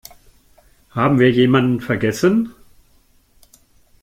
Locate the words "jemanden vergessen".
1.29-2.55